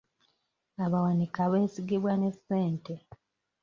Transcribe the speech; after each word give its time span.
Abawanika 0.85 1.41
beesigibwa 1.51 2.13
ne 2.17 2.29
ssente. 2.35 2.95